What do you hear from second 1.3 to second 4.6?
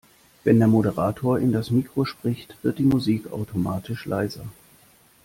in das Mikro spricht, wird die Musik automatisch leiser.